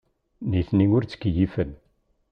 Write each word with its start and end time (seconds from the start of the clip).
Nitni 0.49 0.85
ur 0.97 1.03
ttkeyyifen. 1.05 1.71